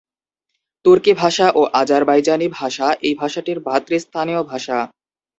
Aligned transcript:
তুর্কি 0.85 1.11
ভাষা 1.13 1.47
ও 1.55 1.71
আজারবাইজানি 1.73 2.47
ভাষা 2.59 2.87
এই 3.07 3.13
ভাষাটির 3.15 3.57
ভ্রাতৃস্থানীয় 3.59 4.41
ভাষা। 4.43 4.77